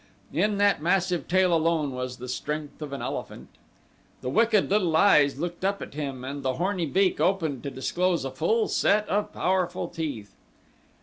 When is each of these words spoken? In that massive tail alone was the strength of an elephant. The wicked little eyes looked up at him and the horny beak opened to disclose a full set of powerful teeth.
In 0.33 0.57
that 0.57 0.81
massive 0.81 1.27
tail 1.27 1.53
alone 1.53 1.91
was 1.91 2.17
the 2.17 2.27
strength 2.27 2.81
of 2.81 2.91
an 2.91 3.03
elephant. 3.03 3.49
The 4.21 4.31
wicked 4.31 4.67
little 4.71 4.97
eyes 4.97 5.37
looked 5.39 5.63
up 5.63 5.79
at 5.79 5.93
him 5.93 6.23
and 6.23 6.41
the 6.41 6.55
horny 6.55 6.87
beak 6.87 7.19
opened 7.21 7.61
to 7.61 7.69
disclose 7.69 8.25
a 8.25 8.31
full 8.31 8.67
set 8.67 9.07
of 9.09 9.31
powerful 9.31 9.87
teeth. 9.87 10.33